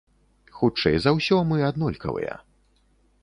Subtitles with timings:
[0.59, 2.33] Хутчэй за ўсё, мы аднолькавыя.